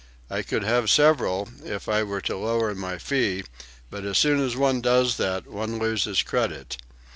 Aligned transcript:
I 0.31 0.41
could 0.41 0.63
have 0.63 0.89
several 0.89 1.47
if 1.63 1.87
I 1.87 2.01
were 2.01 2.21
to 2.21 2.35
lower 2.35 2.73
my 2.73 2.97
fee; 2.97 3.43
but 3.91 4.03
as 4.03 4.17
soon 4.17 4.39
as 4.39 4.55
one 4.57 4.81
does 4.81 5.17
that 5.17 5.45
one 5.45 5.77
loses 5.77 6.23
credit. 6.23 6.77